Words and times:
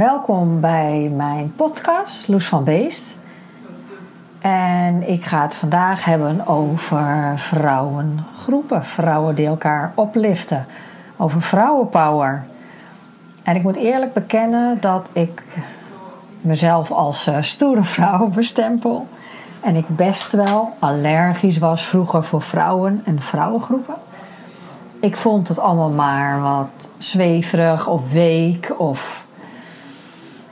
Welkom 0.00 0.60
bij 0.60 1.12
mijn 1.16 1.52
podcast, 1.56 2.28
Loes 2.28 2.46
van 2.46 2.64
Beest. 2.64 3.18
En 4.38 5.08
ik 5.08 5.24
ga 5.24 5.42
het 5.42 5.54
vandaag 5.54 6.04
hebben 6.04 6.46
over 6.46 7.32
vrouwengroepen, 7.36 8.84
vrouwen 8.84 9.34
die 9.34 9.46
elkaar 9.46 9.92
opliften, 9.94 10.66
over 11.16 11.42
vrouwenpower. 11.42 12.44
En 13.42 13.56
ik 13.56 13.62
moet 13.62 13.76
eerlijk 13.76 14.12
bekennen 14.12 14.80
dat 14.80 15.08
ik 15.12 15.42
mezelf 16.40 16.90
als 16.90 17.28
uh, 17.28 17.36
stoere 17.40 17.84
vrouw 17.84 18.28
bestempel. 18.40 19.06
En 19.60 19.76
ik 19.76 19.88
best 19.88 20.32
wel 20.32 20.72
allergisch 20.78 21.58
was 21.58 21.82
vroeger 21.82 22.24
voor 22.24 22.42
vrouwen 22.42 23.02
en 23.04 23.22
vrouwengroepen. 23.22 23.94
Ik 25.00 25.16
vond 25.16 25.48
het 25.48 25.58
allemaal 25.58 25.90
maar 25.90 26.40
wat 26.40 26.90
zweverig 26.98 27.88
of 27.88 28.12
week 28.12 28.74
of 28.78 29.28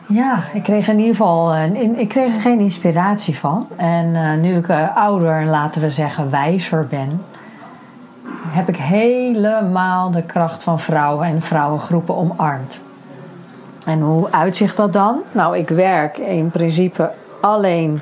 ja, 0.09 0.43
ik 0.53 0.63
kreeg 0.63 0.89
in 0.89 0.99
ieder 0.99 1.17
geval 1.17 1.55
een, 1.55 1.99
ik 1.99 2.09
kreeg 2.09 2.35
er 2.35 2.41
geen 2.41 2.61
inspiratie 2.61 3.39
van. 3.39 3.67
En 3.77 4.07
uh, 4.07 4.35
nu 4.35 4.57
ik 4.57 4.69
uh, 4.69 4.97
ouder 4.97 5.37
en 5.37 5.49
laten 5.49 5.83
we 5.83 5.91
zeggen 5.91 6.31
wijzer 6.31 6.87
ben, 6.87 7.25
heb 8.47 8.69
ik 8.69 8.77
helemaal 8.77 10.11
de 10.11 10.23
kracht 10.23 10.63
van 10.63 10.81
vrouwen 10.81 11.27
en 11.27 11.43
vrouwengroepen 11.43 12.17
omarmd. 12.17 12.81
En 13.85 14.01
hoe 14.01 14.33
uitzicht 14.33 14.77
dat 14.77 14.93
dan? 14.93 15.21
Nou, 15.33 15.57
ik 15.57 15.69
werk 15.69 16.19
in 16.19 16.51
principe 16.51 17.11
alleen 17.41 18.01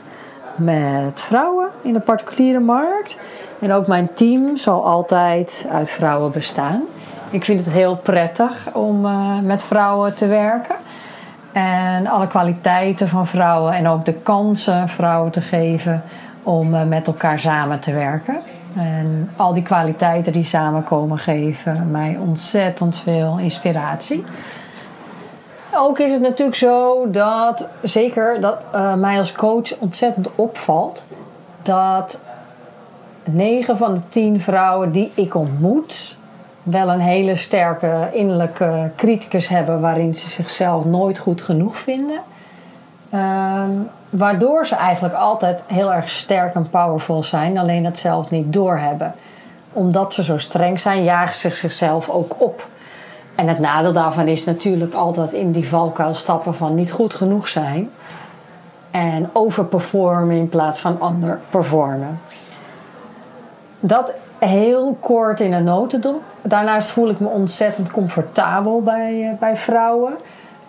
met 0.57 1.23
vrouwen 1.23 1.68
in 1.82 1.93
de 1.93 2.01
particuliere 2.01 2.60
markt. 2.60 3.18
En 3.59 3.73
ook 3.73 3.87
mijn 3.87 4.15
team 4.15 4.57
zal 4.57 4.84
altijd 4.84 5.66
uit 5.73 5.91
vrouwen 5.91 6.32
bestaan. 6.32 6.82
Ik 7.30 7.45
vind 7.45 7.65
het 7.65 7.73
heel 7.73 7.96
prettig 7.96 8.68
om 8.73 9.07
met 9.43 9.65
vrouwen 9.65 10.15
te 10.15 10.26
werken. 10.26 10.76
En 11.57 12.07
alle 12.07 12.26
kwaliteiten 12.26 13.09
van 13.09 13.26
vrouwen 13.26 13.73
en 13.73 13.88
ook 13.88 14.04
de 14.04 14.12
kansen 14.12 14.88
vrouwen 14.88 15.30
te 15.30 15.40
geven 15.40 16.02
om 16.43 16.74
uh, 16.74 16.82
met 16.82 17.07
elkaar 17.07 17.38
samen 17.38 17.80
te 17.80 17.93
werken. 17.93 18.37
En 18.74 19.30
al 19.37 19.52
die 19.52 19.63
kwaliteiten 19.63 20.32
die 20.32 20.45
samenkomen 20.45 21.18
geven 21.18 21.90
mij 21.90 22.18
ontzettend 22.21 22.96
veel 22.96 23.38
inspiratie. 23.38 24.24
Ook 25.74 25.98
is 25.98 26.13
het 26.13 26.21
natuurlijk 26.21 26.57
zo 26.57 27.10
dat, 27.10 27.68
zeker 27.82 28.41
dat 28.41 28.59
uh, 28.74 28.95
mij 28.95 29.18
als 29.18 29.32
coach 29.32 29.76
ontzettend 29.79 30.29
opvalt, 30.35 31.04
dat 31.63 32.20
9 33.24 33.76
van 33.76 33.95
de 33.95 34.09
10 34.09 34.41
vrouwen 34.41 34.93
die 34.93 35.13
ik 35.15 35.35
ontmoet, 35.35 36.16
wel 36.67 36.89
een 36.89 37.01
hele 37.01 37.35
sterke 37.35 38.09
innerlijke 38.13 38.91
criticus 38.97 39.49
hebben 39.49 39.81
waarin 39.81 40.15
ze 40.15 40.29
zichzelf 40.29 40.85
nooit 40.85 41.19
goed 41.19 41.43
genoeg 41.43 41.79
vinden. 41.79 42.21
Uh, 43.15 43.63
waardoor 44.11 44.67
ze 44.67 44.75
eigenlijk 44.75 45.15
altijd 45.15 45.65
heel 45.67 45.93
erg 45.93 46.11
sterk 46.11 46.55
en 46.55 46.71
powerful 46.71 47.23
zijn, 47.23 47.59
alleen 47.59 47.83
dat 47.83 47.99
zelf 47.99 48.31
niet 48.31 48.53
doorhebben. 48.53 49.15
Omdat 49.73 50.15
ze 50.15 50.25
zo 50.25 50.37
streng 50.37 50.81
zijn, 50.81 51.05
jagen 51.05 51.35
ze 51.35 51.51
zichzelf 51.51 52.09
ook 52.09 52.35
op. 52.39 52.69
En 53.35 53.49
het 53.49 53.59
nadeel 53.59 53.93
daarvan 53.93 54.29
is 54.29 54.45
natuurlijk 54.45 54.95
altijd 54.95 55.33
in 55.33 55.53
die 55.53 55.69
valkuil 55.69 56.15
stappen 56.15 56.55
van 56.55 56.75
niet 56.75 56.93
goed 56.93 57.15
genoeg 57.15 57.49
zijn. 57.49 57.91
En 58.91 59.31
overperformen 59.33 60.37
in 60.37 60.49
plaats 60.49 60.81
van 60.81 60.99
underperformen. 61.13 62.21
Dat 63.81 64.15
heel 64.38 64.97
kort 65.00 65.41
in 65.41 65.53
een 65.53 65.65
notendop. 65.65 66.22
Daarnaast 66.42 66.91
voel 66.91 67.09
ik 67.09 67.20
me 67.20 67.28
ontzettend 67.28 67.91
comfortabel 67.91 68.82
bij, 68.82 69.28
eh, 69.31 69.38
bij 69.38 69.56
vrouwen. 69.56 70.14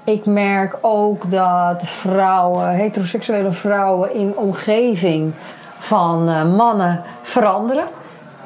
Ik 0.03 0.25
merk 0.25 0.78
ook 0.81 1.31
dat 1.31 1.88
vrouwen, 1.88 2.69
heteroseksuele 2.69 3.51
vrouwen 3.51 4.13
in 4.16 4.38
omgeving 4.38 5.33
van 5.79 6.29
eh, 6.29 6.56
mannen 6.56 7.01
veranderen 7.22 7.88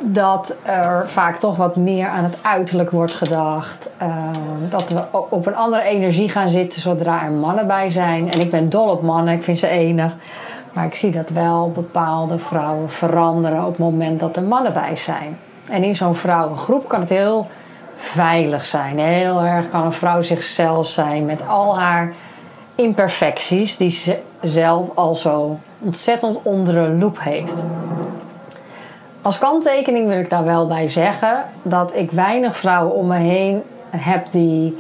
dat 0.04 0.56
er 0.64 1.10
vaak 1.10 1.38
toch 1.38 1.56
wat 1.56 1.76
meer 1.76 2.08
aan 2.08 2.24
het 2.24 2.38
uiterlijk 2.42 2.92
wordt 2.92 3.16
gedacht. 3.16 3.90
Uh, 4.02 4.08
dat 4.70 4.90
we 4.90 5.04
op 5.30 5.46
een 5.46 5.56
andere 5.56 5.84
energie 5.84 6.30
gaan 6.30 6.50
zitten 6.50 6.82
zodra 6.82 7.24
er 7.24 7.32
mannen 7.32 7.68
bij 7.68 7.90
zijn. 7.90 8.32
En 8.32 8.40
ik 8.40 8.52
ben 8.52 8.70
dol 8.70 8.90
op 8.90 9.02
mannen, 9.02 9.34
ik 9.34 9.44
vind 9.44 9.58
ze 9.58 9.68
enig. 9.68 10.14
Maar 10.74 10.86
ik 10.86 10.96
zie 10.96 11.12
dat 11.12 11.30
wel 11.30 11.72
bepaalde 11.72 12.38
vrouwen 12.38 12.90
veranderen 12.90 13.62
op 13.62 13.68
het 13.68 13.78
moment 13.78 14.20
dat 14.20 14.36
er 14.36 14.44
mannen 14.44 14.74
bij 14.74 14.96
zijn. 14.96 15.38
En 15.70 15.84
in 15.84 15.96
zo'n 15.96 16.16
vrouwengroep 16.16 16.88
kan 16.88 17.00
het 17.00 17.10
heel 17.10 17.48
veilig 17.96 18.66
zijn. 18.66 19.00
Heel 19.00 19.42
erg 19.42 19.70
kan 19.70 19.84
een 19.84 19.92
vrouw 19.92 20.22
zichzelf 20.22 20.88
zijn 20.88 21.26
met 21.26 21.48
al 21.48 21.80
haar 21.80 22.14
imperfecties, 22.76 23.78
die 23.78 23.90
ze 23.90 24.20
zelf 24.42 24.90
al 24.96 25.16
zo 25.16 25.60
ontzettend 25.80 26.38
onder 26.44 26.78
een 26.78 27.00
loep 27.00 27.20
heeft. 27.22 27.64
Als 29.22 29.38
kanttekening 29.38 30.08
wil 30.08 30.18
ik 30.18 30.30
daar 30.30 30.46
wel 30.46 30.68
bij 30.68 30.88
zeggen 30.88 31.46
dat 31.62 31.96
ik 31.96 32.12
weinig 32.12 32.58
vrouwen 32.58 32.96
om 32.96 33.08
me 33.08 33.18
heen 33.18 33.64
heb 33.90 34.32
die 34.32 34.78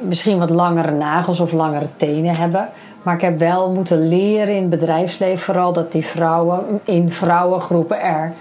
misschien 0.00 0.38
wat 0.38 0.50
langere 0.50 0.92
nagels 0.92 1.40
of 1.40 1.52
langere 1.52 1.88
tenen 1.96 2.36
hebben. 2.36 2.68
Maar 3.02 3.14
ik 3.14 3.20
heb 3.20 3.38
wel 3.38 3.70
moeten 3.70 4.08
leren 4.08 4.54
in 4.54 4.60
het 4.60 4.70
bedrijfsleven 4.70 5.44
vooral 5.44 5.72
dat 5.72 5.92
die 5.92 6.04
vrouwen 6.04 6.80
in 6.84 7.10
vrouwengroepen 7.10 8.00
er 8.00 8.32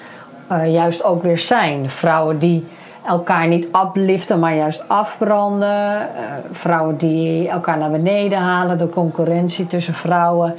uh, 0.51 0.73
juist 0.73 1.03
ook 1.03 1.23
weer 1.23 1.39
zijn. 1.39 1.89
Vrouwen 1.89 2.39
die 2.39 2.65
elkaar 3.05 3.47
niet 3.47 3.67
upliften, 3.85 4.39
maar 4.39 4.55
juist 4.55 4.87
afbranden. 4.87 5.99
Uh, 5.99 6.07
vrouwen 6.51 6.97
die 6.97 7.49
elkaar 7.49 7.77
naar 7.77 7.91
beneden 7.91 8.39
halen, 8.39 8.77
de 8.77 8.89
concurrentie 8.89 9.67
tussen 9.67 9.93
vrouwen. 9.93 10.55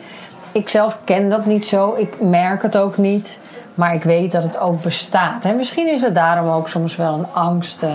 Ik 0.53 0.69
zelf 0.69 0.99
ken 1.05 1.29
dat 1.29 1.47
niet 1.47 1.67
zo, 1.67 1.95
ik 1.97 2.21
merk 2.21 2.63
het 2.63 2.77
ook 2.77 2.97
niet. 2.97 3.39
Maar 3.75 3.95
ik 3.95 4.03
weet 4.03 4.33
dat 4.33 4.43
het 4.43 4.59
ook 4.59 4.83
bestaat. 4.83 5.45
En 5.45 5.57
misschien 5.57 5.89
is 5.89 6.03
er 6.03 6.13
daarom 6.13 6.51
ook 6.51 6.69
soms 6.69 6.97
wel 6.97 7.15
een 7.15 7.27
angst 7.33 7.83
uh, 7.83 7.91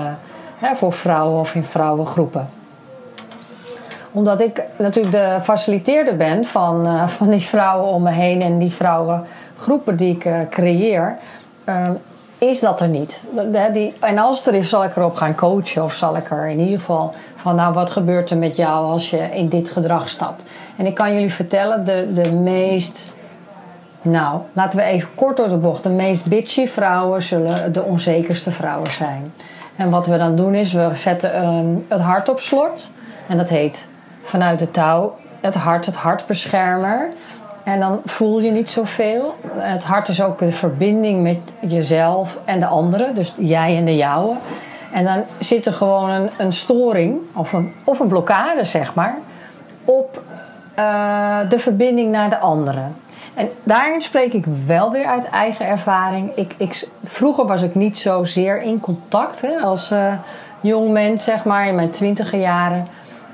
hè, 0.60 0.76
voor 0.76 0.94
vrouwen 0.94 1.40
of 1.40 1.56
in 1.56 1.64
vrouwengroepen. 1.64 2.57
Omdat 4.12 4.42
ik 4.42 4.64
natuurlijk 4.78 5.16
de 5.16 5.40
faciliteerder 5.44 6.18
ben 6.18 6.46
van, 6.46 6.88
uh, 6.88 7.08
van 7.18 7.30
die 7.30 7.42
vrouwen 7.42 7.90
om 7.90 8.04
me 8.04 8.12
heen 8.12 8.42
en 8.42 8.58
die 8.58 8.72
vrouwengroepen 8.72 9.96
die 9.96 10.16
ik 10.16 10.26
uh, 10.26 10.40
creëer, 10.50 11.18
is 12.38 12.60
dat 12.60 12.82
er 12.82 12.88
niet. 12.88 13.24
Die, 13.74 13.94
en 14.00 14.18
als 14.18 14.38
het 14.38 14.48
er 14.48 14.54
is, 14.54 14.70
zal 14.70 14.84
ik 14.84 14.96
erop 14.96 15.16
gaan 15.16 15.36
coachen 15.36 15.84
of 15.84 15.94
zal 15.94 16.18
ik 16.18 16.32
er 16.32 16.48
in 16.48 16.60
ieder 16.60 16.80
geval 16.80 17.14
van, 17.36 17.56
nou, 17.56 17.74
wat 17.74 17.90
gebeurt 17.90 18.30
er 18.30 18.38
met 18.38 18.56
jou 18.56 18.86
als 18.86 19.10
je 19.10 19.18
in 19.18 19.50
dit 19.50 19.70
gedrag 19.70 20.10
stapt? 20.10 20.46
En 20.76 20.86
ik 20.86 20.96
kan 20.96 21.14
jullie 21.14 21.34
vertellen, 21.34 21.86
de, 21.86 22.14
de 22.14 22.34
meest 22.34 23.14
nou, 24.02 24.42
laten 24.54 24.80
we 24.80 24.86
even 24.86 25.10
kort 25.16 25.38
door 25.38 25.50
de 25.50 25.58
bocht. 25.58 25.84
De 25.84 25.90
meest 25.90 26.26
bitchy 26.26 26.68
vrouwen 26.68 27.22
zullen 27.22 27.74
de 27.74 27.84
onzekerste 27.84 28.52
vrouwen 28.52 28.92
zijn. 28.92 29.34
En 29.76 29.90
wat 29.90 30.08
we 30.08 30.18
dan 30.18 30.36
doen 30.36 30.56
is, 30.56 30.74
we 30.74 30.90
zetten 30.94 31.46
um, 31.46 31.86
het 31.88 32.00
hart 32.00 32.30
op 32.30 32.40
slot. 32.40 32.92
En 33.28 33.38
dat 33.38 33.50
heet 33.50 33.88
vanuit 34.28 34.60
de 34.60 34.72
touw 34.72 35.16
het 35.40 35.56
hart, 35.56 35.86
het 35.86 35.96
hartbeschermer. 35.96 37.10
En 37.64 37.80
dan 37.80 38.02
voel 38.06 38.40
je 38.40 38.52
niet 38.52 38.70
zoveel. 38.70 39.36
Het 39.54 39.84
hart 39.84 40.08
is 40.08 40.22
ook 40.22 40.38
de 40.40 40.52
verbinding 40.52 41.24
met 41.24 41.38
jezelf 41.60 42.38
en 42.46 42.60
de 42.60 42.66
anderen. 42.66 43.16
Dus 43.16 43.34
jij 43.38 43.78
en 43.78 43.86
de 43.86 43.96
jouwe. 43.96 44.36
En 44.92 45.04
dan 45.04 45.24
zit 45.40 45.66
er 45.66 45.74
gewoon 45.74 46.10
een, 46.10 46.30
een 46.38 46.52
storing 46.52 47.20
of 47.34 47.54
een, 47.54 47.74
of 47.84 48.00
een 48.00 48.08
blokkade, 48.08 48.64
zeg 48.64 48.94
maar, 48.94 49.16
op 49.86 50.22
uh, 50.80 51.40
de 51.50 51.60
verbinding 51.60 52.12
naar 52.12 52.30
de 52.30 52.40
anderen. 52.40 52.96
En 53.34 53.50
daarin 53.64 54.02
spreek 54.02 54.34
ik 54.34 54.46
wel 54.66 54.92
weer 54.92 55.06
uit 55.06 55.30
eigen 55.30 55.68
ervaring. 55.68 56.32
Ik, 56.36 56.54
ik, 56.58 56.88
vroeger 57.04 57.46
was 57.46 57.62
ik 57.62 57.76
niet 57.76 57.98
zozeer 57.98 58.62
in 58.62 58.80
contact 58.80 59.42
hè, 59.42 59.58
als 59.58 59.92
uh, 59.92 60.14
jong 60.62 60.92
mens, 60.92 61.24
zeg 61.24 61.44
maar, 61.44 61.68
in 61.68 61.76
mijn 61.76 61.90
twintiger 61.90 62.40
jaren. 62.40 62.88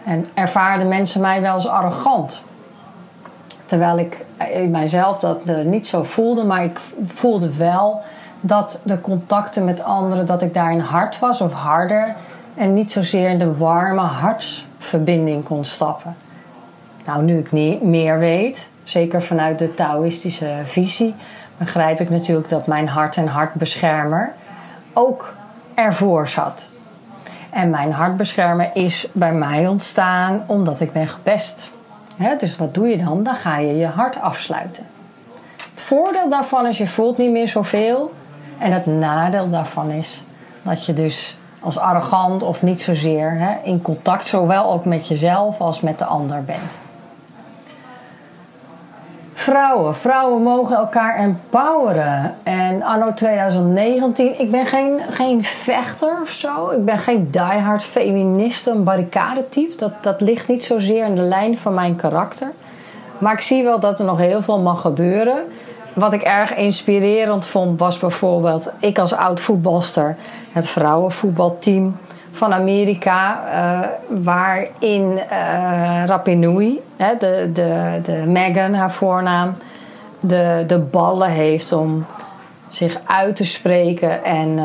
En 0.03 0.25
ervaarden 0.33 0.87
mensen 0.87 1.21
mij 1.21 1.41
wel 1.41 1.53
als 1.53 1.67
arrogant. 1.67 2.43
Terwijl 3.65 3.97
ik 3.97 4.25
in 4.53 4.71
mijzelf 4.71 5.19
dat 5.19 5.39
uh, 5.45 5.65
niet 5.65 5.87
zo 5.87 6.03
voelde, 6.03 6.43
maar 6.43 6.63
ik 6.63 6.79
voelde 7.05 7.55
wel 7.55 8.01
dat 8.41 8.79
de 8.83 9.01
contacten 9.01 9.65
met 9.65 9.83
anderen, 9.83 10.25
dat 10.25 10.41
ik 10.41 10.53
daarin 10.53 10.79
hard 10.79 11.19
was 11.19 11.41
of 11.41 11.53
harder. 11.53 12.15
En 12.55 12.73
niet 12.73 12.91
zozeer 12.91 13.29
in 13.29 13.37
de 13.37 13.57
warme 13.57 14.01
hartsverbinding 14.01 15.43
kon 15.43 15.65
stappen. 15.65 16.15
Nou, 17.05 17.23
nu 17.23 17.37
ik 17.37 17.51
meer 17.81 18.19
weet, 18.19 18.69
zeker 18.83 19.21
vanuit 19.21 19.59
de 19.59 19.73
Taoïstische 19.73 20.59
visie, 20.63 21.15
begrijp 21.57 21.99
ik 21.99 22.09
natuurlijk 22.09 22.49
dat 22.49 22.67
mijn 22.67 22.87
hart 22.87 23.17
en 23.17 23.27
hartbeschermer 23.27 24.31
ook 24.93 25.33
ervoor 25.73 26.27
zat. 26.27 26.69
En 27.53 27.69
mijn 27.69 27.91
hartbeschermer 27.91 28.69
is 28.73 29.07
bij 29.11 29.33
mij 29.33 29.67
ontstaan 29.67 30.43
omdat 30.47 30.79
ik 30.79 30.91
ben 30.91 31.07
gepest. 31.07 31.71
dus 32.37 32.57
wat 32.57 32.73
doe 32.73 32.87
je 32.87 32.97
dan? 32.97 33.23
Dan 33.23 33.35
ga 33.35 33.57
je 33.57 33.75
je 33.75 33.85
hart 33.85 34.21
afsluiten. 34.21 34.85
Het 35.71 35.81
voordeel 35.83 36.29
daarvan 36.29 36.67
is 36.67 36.77
je 36.77 36.87
voelt 36.87 37.17
niet 37.17 37.31
meer 37.31 37.47
zoveel. 37.47 38.13
En 38.57 38.71
het 38.71 38.85
nadeel 38.85 39.49
daarvan 39.49 39.91
is 39.91 40.23
dat 40.61 40.85
je 40.85 40.93
dus 40.93 41.37
als 41.59 41.77
arrogant 41.77 42.43
of 42.43 42.61
niet 42.61 42.81
zozeer 42.81 43.57
in 43.63 43.81
contact, 43.81 44.27
zowel 44.27 44.71
ook 44.71 44.85
met 44.85 45.07
jezelf 45.07 45.59
als 45.59 45.81
met 45.81 45.99
de 45.99 46.05
ander 46.05 46.43
bent. 46.43 46.77
Vrouwen. 49.43 49.95
Vrouwen 49.95 50.41
mogen 50.41 50.75
elkaar 50.75 51.15
empoweren. 51.15 52.35
En 52.43 52.81
anno 52.83 53.13
2019, 53.13 54.39
ik 54.39 54.51
ben 54.51 54.65
geen, 54.65 54.99
geen 55.09 55.43
vechter 55.43 56.19
of 56.21 56.29
zo. 56.29 56.69
Ik 56.69 56.85
ben 56.85 56.99
geen 56.99 57.27
diehard 57.31 57.83
feminist, 57.83 58.67
een 58.67 58.83
barricadetype. 58.83 59.75
Dat, 59.75 59.91
dat 60.01 60.21
ligt 60.21 60.47
niet 60.47 60.63
zozeer 60.63 61.05
in 61.05 61.15
de 61.15 61.21
lijn 61.21 61.57
van 61.57 61.73
mijn 61.73 61.95
karakter. 61.95 62.51
Maar 63.17 63.33
ik 63.33 63.41
zie 63.41 63.63
wel 63.63 63.79
dat 63.79 63.99
er 63.99 64.05
nog 64.05 64.17
heel 64.17 64.41
veel 64.41 64.59
mag 64.59 64.81
gebeuren. 64.81 65.43
Wat 65.93 66.13
ik 66.13 66.21
erg 66.21 66.55
inspirerend 66.55 67.45
vond, 67.45 67.79
was 67.79 67.99
bijvoorbeeld 67.99 68.71
ik 68.79 68.99
als 68.99 69.13
oud 69.13 69.39
voetbalster, 69.41 70.15
het 70.51 70.67
vrouwenvoetbalteam 70.67 71.97
van 72.33 72.53
Amerika, 72.53 73.41
uh, 73.53 73.87
waarin 74.23 75.11
uh, 75.11 76.05
hè, 76.97 77.17
de, 77.19 77.49
de, 77.53 77.99
de 78.03 78.23
Megan, 78.27 78.73
haar 78.73 78.91
voornaam, 78.91 79.55
de, 80.19 80.63
de 80.67 80.79
ballen 80.79 81.29
heeft 81.29 81.71
om 81.71 82.05
zich 82.67 82.99
uit 83.05 83.35
te 83.35 83.45
spreken 83.45 84.23
en 84.23 84.49
uh, 84.49 84.63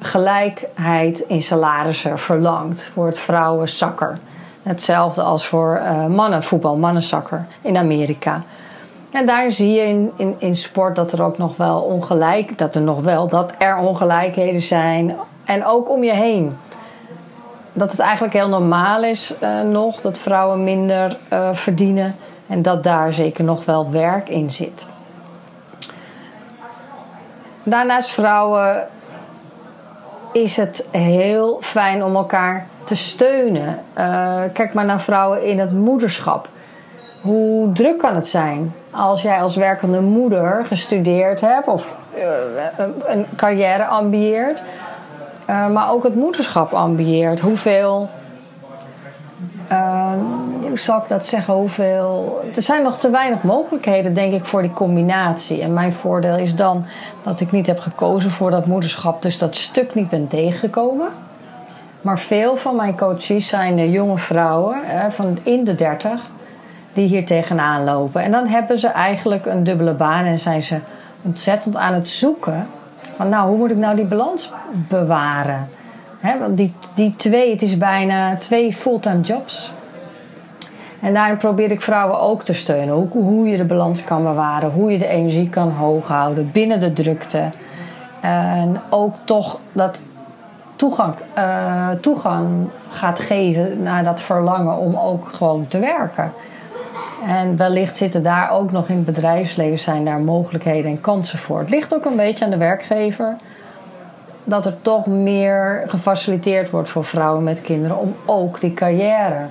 gelijkheid 0.00 1.24
in 1.26 1.40
salarissen 1.40 2.18
verlangt 2.18 2.90
voor 2.94 3.06
het 3.06 3.20
vrouwensakker. 3.20 4.18
Hetzelfde 4.62 5.22
als 5.22 5.46
voor 5.46 5.82
mannenvoetbal, 6.08 6.76
mannensakker 6.76 7.46
in 7.62 7.76
Amerika. 7.76 8.42
En 9.10 9.26
daar 9.26 9.50
zie 9.50 9.72
je 9.72 9.82
in, 9.82 10.10
in, 10.16 10.34
in 10.38 10.54
sport 10.54 10.96
dat 10.96 11.12
er 11.12 11.22
ook 11.22 11.38
nog 11.38 11.56
wel 11.56 11.80
ongelijk, 11.80 12.58
dat 12.58 12.74
er 12.74 12.82
nog 12.82 13.00
wel, 13.00 13.28
dat 13.28 13.52
er 13.58 13.76
ongelijkheden 13.76 14.60
zijn. 14.60 15.16
En 15.44 15.66
ook 15.66 15.90
om 15.90 16.04
je 16.04 16.12
heen. 16.12 16.56
Dat 17.72 17.90
het 17.90 18.00
eigenlijk 18.00 18.32
heel 18.32 18.48
normaal 18.48 19.04
is 19.04 19.34
uh, 19.42 19.60
nog 19.60 20.00
dat 20.00 20.18
vrouwen 20.18 20.64
minder 20.64 21.16
uh, 21.32 21.54
verdienen. 21.54 22.16
En 22.46 22.62
dat 22.62 22.82
daar 22.82 23.12
zeker 23.12 23.44
nog 23.44 23.64
wel 23.64 23.90
werk 23.90 24.28
in 24.28 24.50
zit. 24.50 24.86
Daarnaast 27.62 28.10
vrouwen 28.10 28.88
is 30.32 30.56
het 30.56 30.86
heel 30.90 31.58
fijn 31.60 32.04
om 32.04 32.16
elkaar 32.16 32.66
te 32.84 32.94
steunen. 32.94 33.78
Uh, 33.98 34.42
kijk 34.52 34.74
maar 34.74 34.84
naar 34.84 35.00
vrouwen 35.00 35.44
in 35.44 35.58
het 35.58 35.72
moederschap. 35.72 36.48
Hoe 37.20 37.72
druk 37.72 37.98
kan 37.98 38.14
het 38.14 38.28
zijn 38.28 38.74
als 38.90 39.22
jij 39.22 39.42
als 39.42 39.56
werkende 39.56 40.00
moeder 40.00 40.64
gestudeerd 40.66 41.40
hebt 41.40 41.66
of 41.66 41.96
een 43.06 43.26
carrière 43.36 43.86
ambieert, 43.86 44.62
uh, 45.50 45.68
maar 45.68 45.90
ook 45.90 46.02
het 46.02 46.14
moederschap 46.14 46.72
ambieert? 46.72 47.40
Hoeveel. 47.40 48.08
Uh, 49.72 50.12
hoe 50.60 50.78
zal 50.78 50.98
ik 50.98 51.08
dat 51.08 51.26
zeggen? 51.26 51.54
Hoeveel. 51.54 52.42
Er 52.54 52.62
zijn 52.62 52.82
nog 52.82 52.98
te 52.98 53.10
weinig 53.10 53.42
mogelijkheden, 53.42 54.14
denk 54.14 54.32
ik, 54.32 54.44
voor 54.44 54.62
die 54.62 54.72
combinatie. 54.72 55.62
En 55.62 55.72
mijn 55.72 55.92
voordeel 55.92 56.36
is 56.36 56.56
dan 56.56 56.86
dat 57.22 57.40
ik 57.40 57.50
niet 57.50 57.66
heb 57.66 57.78
gekozen 57.78 58.30
voor 58.30 58.50
dat 58.50 58.66
moederschap, 58.66 59.22
dus 59.22 59.38
dat 59.38 59.56
stuk 59.56 59.94
niet 59.94 60.08
ben 60.08 60.26
tegengekomen. 60.26 61.08
Maar 62.00 62.18
veel 62.18 62.56
van 62.56 62.76
mijn 62.76 62.96
coaches 62.96 63.46
zijn 63.46 63.90
jonge 63.90 64.18
vrouwen 64.18 64.78
van 65.10 65.38
in 65.42 65.64
de 65.64 65.74
30 65.74 66.30
die 66.92 67.08
hier 67.08 67.26
tegenaan 67.26 67.84
lopen. 67.84 68.22
En 68.22 68.30
dan 68.30 68.46
hebben 68.46 68.78
ze 68.78 68.88
eigenlijk 68.88 69.46
een 69.46 69.64
dubbele 69.64 69.92
baan 69.92 70.24
en 70.24 70.38
zijn 70.38 70.62
ze 70.62 70.78
ontzettend 71.22 71.76
aan 71.76 71.94
het 71.94 72.08
zoeken 72.08 72.66
van 73.16 73.28
nou, 73.28 73.48
hoe 73.48 73.56
moet 73.56 73.70
ik 73.70 73.76
nou 73.76 73.96
die 73.96 74.04
balans 74.04 74.52
bewaren? 74.70 75.68
He, 76.20 76.38
want 76.38 76.56
die, 76.56 76.74
die 76.94 77.16
twee, 77.16 77.50
het 77.50 77.62
is 77.62 77.76
bijna 77.76 78.36
twee 78.36 78.72
fulltime 78.72 79.20
jobs. 79.20 79.72
En 81.00 81.14
daarin 81.14 81.36
probeer 81.36 81.70
ik 81.70 81.80
vrouwen 81.80 82.20
ook 82.20 82.42
te 82.42 82.52
steunen. 82.52 82.94
Hoe, 82.94 83.08
hoe 83.10 83.48
je 83.48 83.56
de 83.56 83.64
balans 83.64 84.04
kan 84.04 84.22
bewaren, 84.22 84.70
hoe 84.70 84.92
je 84.92 84.98
de 84.98 85.06
energie 85.06 85.48
kan 85.48 85.70
hoog 85.70 86.08
houden 86.08 86.50
binnen 86.52 86.80
de 86.80 86.92
drukte. 86.92 87.50
En 88.20 88.80
ook 88.88 89.14
toch 89.24 89.58
dat 89.72 90.00
toegang, 90.76 91.14
uh, 91.38 91.90
toegang 91.90 92.68
gaat 92.88 93.20
geven 93.20 93.82
naar 93.82 94.04
dat 94.04 94.20
verlangen 94.20 94.76
om 94.76 94.96
ook 94.96 95.26
gewoon 95.26 95.66
te 95.68 95.78
werken. 95.78 96.32
En 97.26 97.56
wellicht 97.56 97.96
zitten 97.96 98.22
daar 98.22 98.50
ook 98.50 98.72
nog 98.72 98.88
in 98.88 98.96
het 98.96 99.04
bedrijfsleven 99.04 99.78
zijn 99.78 100.04
daar 100.04 100.20
mogelijkheden 100.20 100.90
en 100.90 101.00
kansen 101.00 101.38
voor. 101.38 101.58
Het 101.58 101.70
ligt 101.70 101.94
ook 101.94 102.04
een 102.04 102.16
beetje 102.16 102.44
aan 102.44 102.50
de 102.50 102.56
werkgever 102.56 103.36
dat 104.44 104.66
er 104.66 104.82
toch 104.82 105.06
meer 105.06 105.84
gefaciliteerd 105.86 106.70
wordt 106.70 106.88
voor 106.88 107.04
vrouwen 107.04 107.44
met 107.44 107.60
kinderen 107.60 107.98
om 107.98 108.16
ook 108.26 108.60
die 108.60 108.74
carrière 108.74 109.46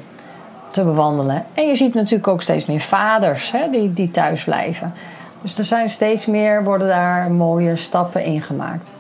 te 0.71 0.83
bewandelen. 0.83 1.45
En 1.53 1.67
je 1.67 1.75
ziet 1.75 1.93
natuurlijk 1.93 2.27
ook 2.27 2.41
steeds 2.41 2.65
meer 2.65 2.79
vaders 2.79 3.51
hè, 3.51 3.69
die, 3.71 3.93
die 3.93 4.11
thuis 4.11 4.43
blijven. 4.43 4.93
Dus 5.41 5.57
er 5.57 5.63
zijn 5.63 5.89
steeds 5.89 6.25
meer, 6.25 6.63
worden 6.63 6.87
daar 6.87 7.31
mooie 7.31 7.75
stappen 7.75 8.23
in 8.23 8.41
gemaakt. 8.41 8.91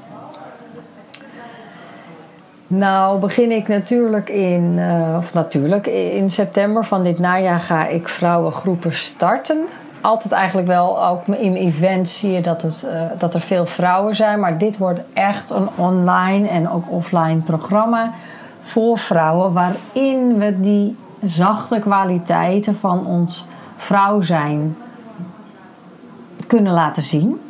Nou, 2.71 3.19
begin 3.19 3.51
ik 3.51 3.67
natuurlijk 3.67 4.29
in, 4.29 4.77
uh, 4.77 5.15
of 5.17 5.33
natuurlijk, 5.33 5.87
in 5.87 6.29
september 6.29 6.85
van 6.85 7.03
dit 7.03 7.19
najaar 7.19 7.59
ga 7.59 7.87
ik 7.87 8.07
vrouwengroepen 8.07 8.93
starten. 8.93 9.65
Altijd 10.01 10.33
eigenlijk 10.33 10.67
wel, 10.67 11.05
ook 11.05 11.27
in 11.27 11.55
events 11.55 12.19
zie 12.19 12.31
je 12.31 12.41
dat, 12.41 12.61
het, 12.61 12.87
uh, 12.87 13.01
dat 13.17 13.33
er 13.33 13.41
veel 13.41 13.65
vrouwen 13.65 14.15
zijn. 14.15 14.39
Maar 14.39 14.57
dit 14.57 14.77
wordt 14.77 15.01
echt 15.13 15.49
een 15.49 15.69
online 15.75 16.47
en 16.47 16.69
ook 16.69 16.91
offline 16.91 17.41
programma 17.41 18.11
voor 18.61 18.97
vrouwen. 18.97 19.53
Waarin 19.53 20.37
we 20.37 20.59
die 20.59 20.95
zachte 21.21 21.79
kwaliteiten 21.79 22.75
van 22.75 23.05
ons 23.05 23.45
vrouw 23.75 24.21
zijn 24.21 24.77
kunnen 26.47 26.73
laten 26.73 27.03
zien. 27.03 27.41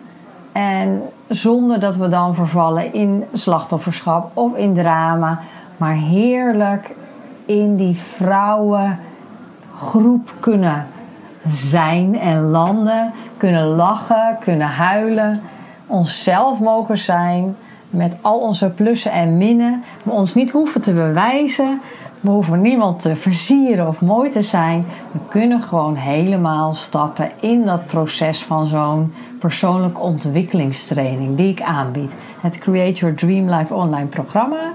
En 0.51 1.01
zonder 1.29 1.79
dat 1.79 1.95
we 1.95 2.07
dan 2.07 2.35
vervallen 2.35 2.93
in 2.93 3.25
slachtofferschap 3.33 4.31
of 4.33 4.55
in 4.55 4.73
drama. 4.73 5.39
Maar 5.77 5.93
heerlijk 5.93 6.95
in 7.45 7.75
die 7.75 7.95
vrouwengroep 7.95 10.33
kunnen 10.39 10.87
zijn 11.47 12.19
en 12.19 12.41
landen. 12.41 13.11
Kunnen 13.37 13.65
lachen, 13.65 14.37
kunnen 14.39 14.67
huilen. 14.67 15.41
Onszelf 15.87 16.59
mogen 16.59 16.97
zijn. 16.97 17.55
Met 17.89 18.17
al 18.21 18.39
onze 18.39 18.69
plussen 18.69 19.11
en 19.11 19.37
minnen. 19.37 19.83
We 20.03 20.11
ons 20.11 20.33
niet 20.33 20.51
hoeven 20.51 20.81
te 20.81 20.93
bewijzen. 20.93 21.81
We 22.21 22.29
hoeven 22.29 22.61
niemand 22.61 22.99
te 22.99 23.15
versieren 23.15 23.87
of 23.87 24.01
mooi 24.01 24.29
te 24.29 24.41
zijn. 24.41 24.85
We 25.11 25.19
kunnen 25.29 25.61
gewoon 25.61 25.95
helemaal 25.95 26.71
stappen 26.71 27.31
in 27.39 27.65
dat 27.65 27.85
proces 27.85 28.43
van 28.43 28.67
zo'n 28.67 29.13
persoonlijke 29.39 29.99
ontwikkelingstraining 29.99 31.37
die 31.37 31.49
ik 31.49 31.61
aanbied. 31.61 32.15
Het 32.41 32.57
Create 32.57 32.99
Your 32.99 33.15
Dream 33.15 33.49
Life 33.49 33.73
online 33.73 34.05
programma. 34.05 34.73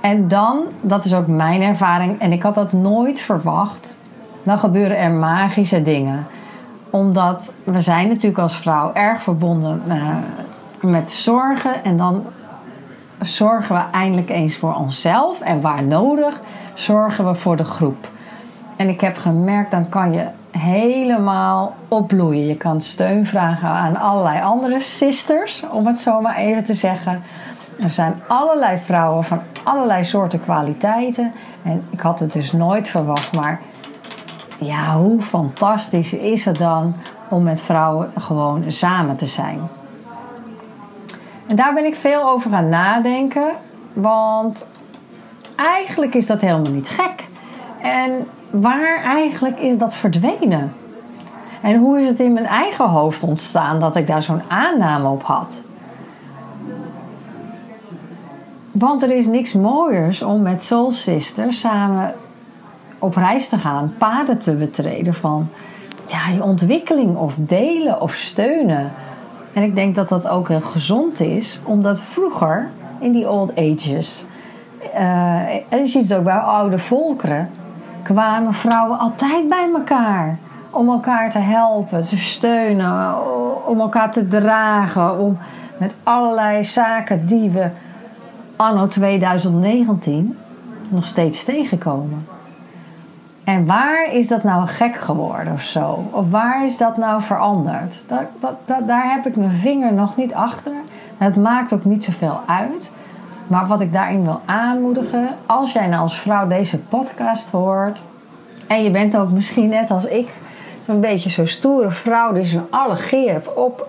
En 0.00 0.28
dan, 0.28 0.62
dat 0.80 1.04
is 1.04 1.14
ook 1.14 1.26
mijn 1.26 1.62
ervaring, 1.62 2.20
en 2.20 2.32
ik 2.32 2.42
had 2.42 2.54
dat 2.54 2.72
nooit 2.72 3.20
verwacht, 3.20 3.98
dan 4.42 4.58
gebeuren 4.58 4.98
er 4.98 5.10
magische 5.10 5.82
dingen. 5.82 6.26
Omdat 6.90 7.54
we 7.64 7.80
zijn 7.80 8.08
natuurlijk 8.08 8.38
als 8.38 8.56
vrouw 8.56 8.92
erg 8.92 9.22
verbonden 9.22 9.82
uh, 9.88 9.94
met 10.80 11.12
zorgen 11.12 11.84
en 11.84 11.96
dan 11.96 12.24
zorgen 13.26 13.74
we 13.74 13.82
eindelijk 13.92 14.30
eens 14.30 14.56
voor 14.56 14.74
onszelf 14.74 15.40
en 15.40 15.60
waar 15.60 15.82
nodig 15.82 16.40
zorgen 16.74 17.26
we 17.26 17.34
voor 17.34 17.56
de 17.56 17.64
groep. 17.64 18.08
En 18.76 18.88
ik 18.88 19.00
heb 19.00 19.16
gemerkt, 19.16 19.70
dan 19.70 19.88
kan 19.88 20.12
je 20.12 20.26
helemaal 20.50 21.74
opbloeien. 21.88 22.46
Je 22.46 22.56
kan 22.56 22.80
steun 22.80 23.26
vragen 23.26 23.68
aan 23.68 23.96
allerlei 23.96 24.42
andere 24.42 24.80
sisters, 24.80 25.64
om 25.70 25.86
het 25.86 25.98
zo 25.98 26.20
maar 26.20 26.36
even 26.36 26.64
te 26.64 26.74
zeggen. 26.74 27.22
Er 27.80 27.90
zijn 27.90 28.14
allerlei 28.26 28.78
vrouwen 28.78 29.24
van 29.24 29.40
allerlei 29.62 30.04
soorten 30.04 30.40
kwaliteiten. 30.40 31.32
En 31.62 31.84
ik 31.90 32.00
had 32.00 32.20
het 32.20 32.32
dus 32.32 32.52
nooit 32.52 32.88
verwacht, 32.88 33.32
maar 33.32 33.60
ja, 34.58 34.96
hoe 34.96 35.20
fantastisch 35.20 36.12
is 36.12 36.44
het 36.44 36.58
dan 36.58 36.94
om 37.28 37.42
met 37.42 37.62
vrouwen 37.62 38.10
gewoon 38.18 38.64
samen 38.66 39.16
te 39.16 39.26
zijn? 39.26 39.60
En 41.46 41.56
daar 41.56 41.74
ben 41.74 41.84
ik 41.84 41.94
veel 41.94 42.28
over 42.28 42.50
gaan 42.50 42.68
nadenken, 42.68 43.52
want 43.92 44.66
eigenlijk 45.56 46.14
is 46.14 46.26
dat 46.26 46.40
helemaal 46.40 46.72
niet 46.72 46.88
gek. 46.88 47.28
En 47.80 48.26
waar 48.50 49.02
eigenlijk 49.02 49.58
is 49.58 49.78
dat 49.78 49.96
verdwenen? 49.96 50.72
En 51.62 51.76
hoe 51.76 52.00
is 52.00 52.08
het 52.08 52.20
in 52.20 52.32
mijn 52.32 52.46
eigen 52.46 52.88
hoofd 52.88 53.22
ontstaan 53.22 53.80
dat 53.80 53.96
ik 53.96 54.06
daar 54.06 54.22
zo'n 54.22 54.42
aanname 54.48 55.08
op 55.08 55.22
had? 55.22 55.62
Want 58.72 59.02
er 59.02 59.10
is 59.10 59.26
niks 59.26 59.52
mooiers 59.52 60.22
om 60.22 60.42
met 60.42 60.64
Soul 60.64 60.90
Sister 60.90 61.52
samen 61.52 62.14
op 62.98 63.16
reis 63.16 63.48
te 63.48 63.58
gaan, 63.58 63.94
paden 63.98 64.38
te 64.38 64.54
betreden 64.54 65.14
van 65.14 65.48
ja, 66.06 66.28
je 66.34 66.42
ontwikkeling 66.42 67.16
of 67.16 67.34
delen 67.38 68.00
of 68.00 68.12
steunen. 68.12 68.92
En 69.54 69.62
ik 69.62 69.74
denk 69.74 69.94
dat 69.94 70.08
dat 70.08 70.28
ook 70.28 70.48
heel 70.48 70.60
gezond 70.60 71.20
is, 71.20 71.60
omdat 71.62 72.00
vroeger 72.00 72.70
in 72.98 73.12
die 73.12 73.30
old 73.30 73.56
ages 73.56 74.24
uh, 74.94 75.48
en 75.48 75.78
je 75.78 75.86
ziet 75.86 76.08
het 76.08 76.18
ook 76.18 76.24
bij 76.24 76.34
oude 76.34 76.78
volkeren, 76.78 77.50
kwamen 78.02 78.54
vrouwen 78.54 78.98
altijd 78.98 79.48
bij 79.48 79.70
elkaar. 79.74 80.38
Om 80.70 80.88
elkaar 80.88 81.30
te 81.30 81.38
helpen, 81.38 82.06
te 82.06 82.18
steunen, 82.18 83.14
om 83.66 83.80
elkaar 83.80 84.10
te 84.10 84.28
dragen. 84.28 85.18
Om 85.18 85.38
met 85.76 85.94
allerlei 86.02 86.64
zaken 86.64 87.26
die 87.26 87.50
we 87.50 87.68
anno 88.56 88.86
2019 88.86 90.38
nog 90.88 91.06
steeds 91.06 91.44
tegenkomen. 91.44 92.26
En 93.44 93.66
waar 93.66 94.12
is 94.12 94.28
dat 94.28 94.42
nou 94.42 94.66
gek 94.66 94.96
geworden 94.96 95.52
of 95.52 95.62
zo? 95.62 96.08
Of 96.10 96.30
waar 96.30 96.64
is 96.64 96.76
dat 96.76 96.96
nou 96.96 97.22
veranderd? 97.22 98.04
Dat, 98.06 98.22
dat, 98.64 98.86
daar 98.86 99.10
heb 99.10 99.26
ik 99.26 99.36
mijn 99.36 99.50
vinger 99.50 99.92
nog 99.92 100.16
niet 100.16 100.34
achter. 100.34 100.72
Het 101.18 101.36
maakt 101.36 101.72
ook 101.72 101.84
niet 101.84 102.04
zoveel 102.04 102.40
uit. 102.46 102.92
Maar 103.46 103.66
wat 103.66 103.80
ik 103.80 103.92
daarin 103.92 104.24
wil 104.24 104.40
aanmoedigen, 104.44 105.28
als 105.46 105.72
jij 105.72 105.86
nou 105.86 106.02
als 106.02 106.20
vrouw 106.20 106.46
deze 106.46 106.78
podcast 106.78 107.50
hoort. 107.50 108.00
en 108.66 108.82
je 108.82 108.90
bent 108.90 109.16
ook 109.16 109.30
misschien 109.30 109.68
net 109.68 109.90
als 109.90 110.06
ik 110.06 110.28
een 110.86 111.00
beetje 111.00 111.30
zo'n 111.30 111.46
stoere 111.46 111.90
vrouw 111.90 112.32
die 112.32 112.44
zo'n 112.44 112.66
allergie 112.70 113.30
hebt 113.30 113.54
op 113.54 113.88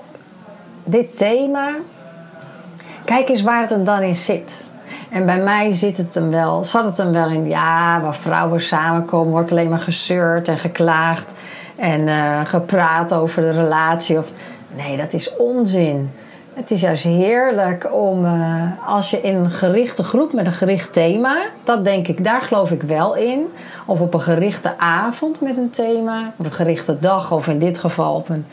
dit 0.84 1.18
thema. 1.18 1.70
Kijk 3.06 3.30
eens 3.30 3.42
waar 3.42 3.70
het 3.70 3.86
dan 3.86 4.02
in 4.02 4.16
zit. 4.16 4.70
En 5.10 5.26
bij 5.26 5.40
mij 5.40 5.72
zit 5.72 5.98
het 5.98 6.16
hem 6.16 6.30
wel, 6.30 6.64
zat 6.64 6.86
het 6.86 6.98
hem 6.98 7.12
wel 7.12 7.30
in, 7.30 7.48
ja, 7.48 8.02
waar 8.02 8.16
vrouwen 8.16 8.62
samenkomen, 8.62 9.32
wordt 9.32 9.52
alleen 9.52 9.70
maar 9.70 9.80
gezeurd 9.80 10.48
en 10.48 10.58
geklaagd 10.58 11.34
en 11.76 12.08
uh, 12.08 12.40
gepraat 12.44 13.14
over 13.14 13.42
de 13.42 13.52
relatie. 13.52 14.18
Of, 14.18 14.32
nee, 14.76 14.98
dat 14.98 15.14
is 15.14 15.36
onzin. 15.36 16.12
Het 16.54 16.72
is 16.72 16.82
juist 16.82 17.04
heerlijk 17.04 17.94
om, 17.94 18.26
uh, 18.26 18.64
als 18.86 19.10
je 19.10 19.22
in 19.22 19.36
een 19.36 19.52
gerichte 19.52 20.04
groep 20.04 20.34
met 20.34 20.48
een 20.48 20.54
gericht 20.54 20.94
thema, 20.94 21.38
dat 21.64 21.86
denk 21.86 22.08
ik, 22.08 22.24
daar 22.24 22.42
geloof 22.42 22.72
ik 22.72 22.82
wel 22.82 23.16
in. 23.16 23.54
Of 23.86 24.02
op 24.02 24.14
een 24.14 24.22
gerichte 24.22 24.78
avond 24.78 25.42
met 25.42 25.58
een 25.58 25.70
thema, 25.70 26.32
of 26.36 26.46
een 26.46 26.52
gerichte 26.52 27.00
dag, 27.00 27.32
of 27.32 27.48
in 27.48 27.60
dit 27.60 27.78
geval 27.78 28.16
op 28.16 28.30
een 28.30 28.46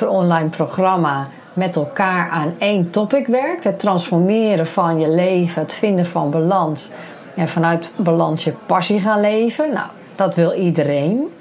uh, 0.00 0.10
online 0.10 0.48
programma 0.48 1.26
met 1.56 1.76
elkaar 1.76 2.28
aan 2.28 2.54
één 2.58 2.90
topic 2.90 3.26
werkt. 3.26 3.64
Het 3.64 3.78
transformeren 3.78 4.66
van 4.66 5.00
je 5.00 5.10
leven, 5.10 5.62
het 5.62 5.72
vinden 5.72 6.06
van 6.06 6.30
balans. 6.30 6.90
En 7.34 7.48
vanuit 7.48 7.92
balans 7.96 8.44
je 8.44 8.52
passie 8.66 9.00
gaan 9.00 9.20
leven. 9.20 9.72
Nou, 9.72 9.86
dat 10.14 10.34
wil 10.34 10.52
iedereen. 10.52 11.34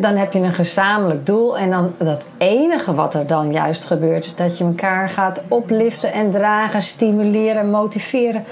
dan 0.00 0.16
heb 0.16 0.32
je 0.32 0.38
een 0.38 0.52
gezamenlijk 0.52 1.26
doel. 1.26 1.58
En 1.58 1.70
dan 1.70 1.94
dat 1.98 2.24
enige 2.38 2.94
wat 2.94 3.14
er 3.14 3.26
dan 3.26 3.52
juist 3.52 3.84
gebeurt, 3.84 4.24
is 4.24 4.34
dat 4.34 4.58
je 4.58 4.64
elkaar 4.64 5.08
gaat 5.08 5.42
opliften 5.48 6.12
en 6.12 6.30
dragen, 6.30 6.82
stimuleren, 6.82 7.70
motiveren, 7.70 8.44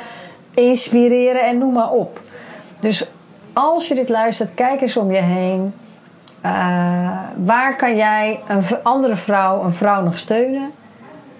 inspireren 0.54 1.44
en 1.44 1.58
noem 1.58 1.72
maar 1.72 1.90
op. 1.90 2.20
Dus 2.80 3.06
als 3.52 3.88
je 3.88 3.94
dit 3.94 4.08
luistert, 4.08 4.54
kijk 4.54 4.80
eens 4.80 4.96
om 4.96 5.10
je 5.10 5.22
heen. 5.22 5.74
Uh, 6.46 6.52
waar 7.36 7.76
kan 7.76 7.96
jij 7.96 8.40
een 8.48 8.62
andere 8.82 9.16
vrouw, 9.16 9.62
een 9.62 9.72
vrouw 9.72 10.02
nog 10.02 10.18
steunen? 10.18 10.70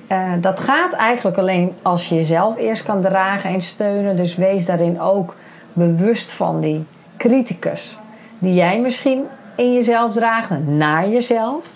Uh, 0.08 0.32
dat 0.40 0.60
gaat 0.60 0.92
eigenlijk 0.92 1.38
alleen 1.38 1.74
als 1.82 2.08
je 2.08 2.14
jezelf 2.14 2.56
eerst 2.56 2.82
kan 2.82 3.00
dragen 3.00 3.50
en 3.50 3.60
steunen. 3.60 4.16
Dus 4.16 4.36
wees 4.36 4.66
daarin 4.66 5.00
ook 5.00 5.34
bewust 5.72 6.32
van 6.32 6.60
die 6.60 6.86
criticus. 7.16 7.98
Die 8.38 8.54
jij 8.54 8.80
misschien 8.80 9.24
in 9.54 9.72
jezelf 9.72 10.12
draagt, 10.12 10.66
naar 10.66 11.08
jezelf. 11.08 11.70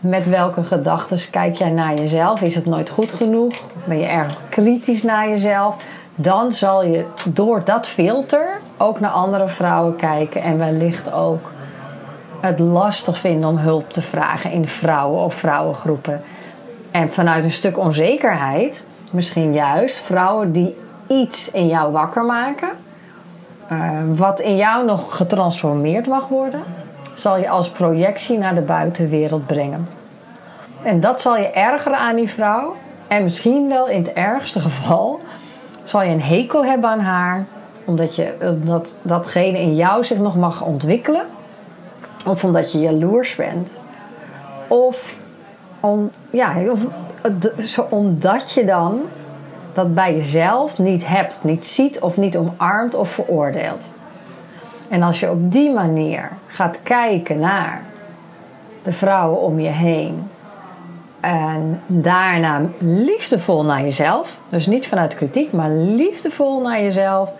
Met 0.00 0.28
welke 0.28 0.62
gedachten 0.62 1.30
kijk 1.30 1.54
jij 1.54 1.70
naar 1.70 1.94
jezelf? 1.94 2.42
Is 2.42 2.54
het 2.54 2.66
nooit 2.66 2.90
goed 2.90 3.12
genoeg? 3.12 3.54
Ben 3.84 3.98
je 3.98 4.06
erg 4.06 4.38
kritisch 4.48 5.02
naar 5.02 5.28
jezelf? 5.28 5.76
Dan 6.14 6.52
zal 6.52 6.84
je 6.84 7.06
door 7.24 7.64
dat 7.64 7.86
filter 7.86 8.60
ook 8.76 9.00
naar 9.00 9.10
andere 9.10 9.48
vrouwen 9.48 9.96
kijken 9.96 10.42
en 10.42 10.58
wellicht 10.58 11.12
ook 11.12 11.50
het 12.40 12.58
lastig 12.58 13.18
vinden 13.18 13.48
om 13.48 13.56
hulp 13.56 13.90
te 13.90 14.02
vragen 14.02 14.52
in 14.52 14.68
vrouwen 14.68 15.24
of 15.24 15.34
vrouwengroepen. 15.34 16.22
En 16.90 17.08
vanuit 17.08 17.44
een 17.44 17.50
stuk 17.50 17.78
onzekerheid, 17.78 18.84
misschien 19.12 19.54
juist 19.54 20.00
vrouwen 20.00 20.52
die 20.52 20.76
iets 21.06 21.50
in 21.50 21.66
jou 21.66 21.92
wakker 21.92 22.24
maken, 22.24 22.70
uh, 23.72 23.78
wat 24.14 24.40
in 24.40 24.56
jou 24.56 24.84
nog 24.84 25.16
getransformeerd 25.16 26.08
mag 26.08 26.28
worden, 26.28 26.62
zal 27.12 27.36
je 27.36 27.48
als 27.48 27.70
projectie 27.70 28.38
naar 28.38 28.54
de 28.54 28.62
buitenwereld 28.62 29.46
brengen. 29.46 29.88
En 30.82 31.00
dat 31.00 31.20
zal 31.20 31.36
je 31.36 31.50
ergeren 31.50 31.98
aan 31.98 32.16
die 32.16 32.30
vrouw. 32.30 32.76
En 33.08 33.22
misschien 33.22 33.68
wel 33.68 33.88
in 33.88 33.98
het 33.98 34.12
ergste 34.12 34.60
geval 34.60 35.20
zal 35.84 36.02
je 36.02 36.12
een 36.12 36.22
hekel 36.22 36.64
hebben 36.64 36.90
aan 36.90 37.00
haar, 37.00 37.44
omdat, 37.84 38.16
je, 38.16 38.34
omdat 38.40 38.96
datgene 39.02 39.58
in 39.58 39.74
jou 39.74 40.04
zich 40.04 40.18
nog 40.18 40.36
mag 40.36 40.62
ontwikkelen 40.62 41.24
of 42.26 42.44
omdat 42.44 42.72
je 42.72 42.78
jaloers 42.78 43.36
bent. 43.36 43.80
Of, 44.68 45.20
om, 45.80 46.10
ja, 46.30 46.54
of 46.70 46.86
omdat 47.88 48.52
je 48.52 48.64
dan 48.64 49.00
dat 49.72 49.94
bij 49.94 50.14
jezelf 50.14 50.78
niet 50.78 51.06
hebt, 51.06 51.40
niet 51.42 51.66
ziet 51.66 52.00
of 52.00 52.16
niet 52.16 52.36
omarmt 52.36 52.94
of 52.94 53.08
veroordeelt. 53.08 53.90
En 54.88 55.02
als 55.02 55.20
je 55.20 55.30
op 55.30 55.52
die 55.52 55.70
manier 55.70 56.30
gaat 56.46 56.82
kijken 56.82 57.38
naar 57.38 57.82
de 58.82 58.92
vrouwen 58.92 59.40
om 59.40 59.60
je 59.60 59.68
heen 59.68 60.28
en 61.20 61.82
daarna 61.86 62.62
liefdevol 62.78 63.64
naar 63.64 63.80
jezelf, 63.80 64.38
dus 64.48 64.66
niet 64.66 64.88
vanuit 64.88 65.14
kritiek, 65.14 65.52
maar 65.52 65.70
liefdevol 65.70 66.60
naar 66.60 66.80
jezelf, 66.80 67.32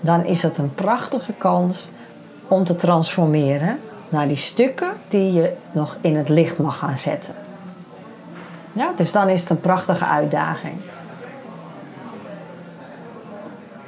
dan 0.00 0.24
is 0.24 0.40
dat 0.40 0.58
een 0.58 0.74
prachtige 0.74 1.32
kans 1.32 1.88
om 2.48 2.64
te 2.64 2.74
transformeren 2.74 3.78
naar 4.08 4.28
die 4.28 4.36
stukken 4.36 4.90
die 5.08 5.32
je 5.32 5.52
nog 5.72 5.96
in 6.00 6.16
het 6.16 6.28
licht 6.28 6.58
mag 6.58 6.78
gaan 6.78 6.98
zetten. 6.98 7.34
Ja, 8.72 8.90
dus 8.96 9.12
dan 9.12 9.28
is 9.28 9.40
het 9.40 9.50
een 9.50 9.60
prachtige 9.60 10.04
uitdaging. 10.04 10.74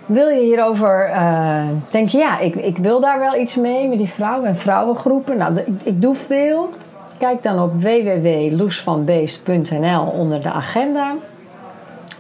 Wil 0.07 0.29
je 0.29 0.41
hierover, 0.41 1.11
uh, 1.11 1.63
denk 1.91 2.09
je 2.09 2.19
ja, 2.19 2.39
ik, 2.39 2.55
ik 2.55 2.79
wil 2.79 3.01
daar 3.01 3.19
wel 3.19 3.37
iets 3.37 3.57
mee 3.57 3.89
met 3.89 3.99
die 3.99 4.09
vrouwen 4.09 4.49
en 4.49 4.57
vrouwengroepen. 4.57 5.37
Nou, 5.37 5.59
ik, 5.59 5.67
ik 5.83 6.03
doe 6.03 6.15
veel. 6.15 6.71
Kijk 7.19 7.43
dan 7.43 7.63
op 7.63 7.75
www.loesvanbeest.nl 7.75 10.07
onder 10.07 10.43
de 10.43 10.51
agenda. 10.51 11.15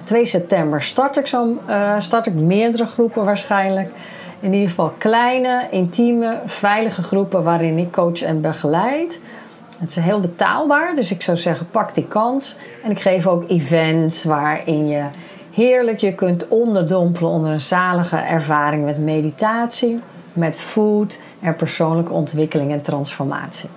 2 0.05 0.25
september 0.25 0.83
start 0.83 1.17
ik, 1.17 1.26
zo, 1.26 1.57
uh, 1.69 1.95
start 1.99 2.26
ik 2.26 2.35
meerdere 2.35 2.87
groepen 2.87 3.25
waarschijnlijk 3.25 3.90
in 4.40 4.52
ieder 4.52 4.68
geval 4.68 4.92
kleine, 4.99 5.66
intieme, 5.71 6.40
veilige 6.47 7.02
groepen 7.02 7.42
waarin 7.42 7.78
ik 7.78 7.92
coach 7.92 8.23
en 8.23 8.40
begeleid. 8.40 9.21
Het 9.78 9.90
is 9.90 9.97
heel 9.97 10.21
betaalbaar, 10.21 10.95
dus 10.95 11.11
ik 11.11 11.23
zou 11.23 11.37
zeggen 11.37 11.71
pak 11.71 11.95
die 11.95 12.07
kans. 12.07 12.57
En 12.85 12.90
ik 12.90 13.00
geef 13.00 13.26
ook 13.26 13.45
events 13.49 14.25
waarin 14.25 14.88
je 14.88 15.04
heerlijk 15.50 15.99
je 15.99 16.14
kunt 16.14 16.49
onderdompelen 16.49 17.30
onder 17.30 17.50
een 17.50 17.61
zalige 17.61 18.16
ervaring 18.16 18.85
met 18.85 18.99
meditatie, 18.99 20.00
met 20.33 20.59
food 20.59 21.21
en 21.40 21.57
persoonlijke 21.57 22.12
ontwikkeling 22.12 22.73
en 22.73 22.83
transformatie. 22.83 23.68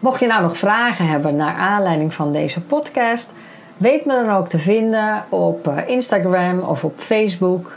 Mocht 0.00 0.20
je 0.20 0.26
nou 0.26 0.42
nog 0.42 0.56
vragen 0.56 1.06
hebben 1.06 1.36
naar 1.36 1.54
aanleiding 1.54 2.14
van 2.14 2.32
deze 2.32 2.60
podcast, 2.60 3.32
weet 3.76 4.04
me 4.04 4.12
dan 4.12 4.36
ook 4.36 4.48
te 4.48 4.58
vinden 4.58 5.24
op 5.28 5.68
eh, 5.68 5.88
Instagram 5.88 6.58
of 6.60 6.84
op 6.84 6.92
Facebook 6.96 7.76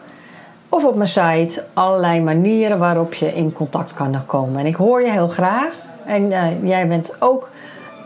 of 0.71 0.85
op 0.85 0.95
mijn 0.95 1.07
site 1.07 1.63
allerlei 1.73 2.21
manieren 2.21 2.79
waarop 2.79 3.13
je 3.13 3.33
in 3.33 3.53
contact 3.53 3.93
kan 3.93 4.25
komen. 4.25 4.59
En 4.59 4.65
ik 4.65 4.75
hoor 4.75 5.01
je 5.01 5.11
heel 5.11 5.27
graag. 5.27 5.73
En 6.05 6.23
uh, 6.23 6.63
jij 6.63 6.87
bent 6.87 7.13
ook 7.19 7.49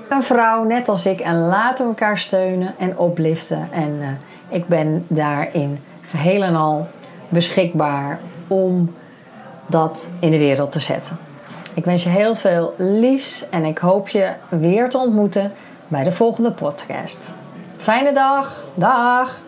een 0.10 0.24
vrouw, 0.24 0.63
net 0.63 0.89
als 0.89 1.05
ik. 1.05 1.19
En 1.19 1.48
laten 1.48 1.86
we 1.86 1.91
elkaar 1.91 2.17
steunen 2.17 2.74
en 2.77 2.98
opliften. 2.98 3.67
En 3.72 3.89
uh, 4.01 4.07
ik 4.48 4.67
ben 4.67 5.05
daarin 5.07 5.79
geheel 6.01 6.43
en 6.43 6.55
al 6.55 6.88
beschikbaar 7.29 8.19
om 8.48 8.93
dat 9.67 10.10
in 10.19 10.31
de 10.31 10.38
wereld 10.38 10.72
te 10.72 10.79
zetten. 10.79 11.17
Ik 11.74 11.86
wens 11.86 12.03
je 12.03 12.10
heel 12.10 12.36
veel 12.36 12.74
liefs 12.77 13.50
en 13.50 13.65
ik 13.65 13.77
hoop 13.77 14.10
je 14.10 14.31
weer 14.50 14.89
te 14.89 14.98
ontmoeten 14.98 15.51
bij 15.88 16.03
de 16.03 16.12
volgende 16.12 16.51
podcast. 16.51 17.34
Fijne 17.77 18.13
dag. 18.13 18.65
Dag. 18.74 19.43